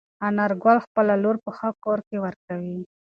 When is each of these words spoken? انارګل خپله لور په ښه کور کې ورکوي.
انارګل 0.27 0.77
خپله 0.85 1.13
لور 1.23 1.35
په 1.43 1.51
ښه 1.57 1.69
کور 1.83 1.99
کې 2.07 2.17
ورکوي. 2.25 2.79